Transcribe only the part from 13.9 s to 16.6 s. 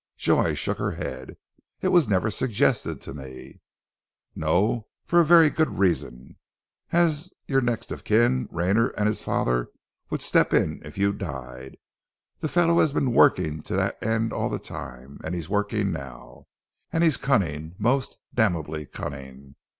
end all the time he's working now!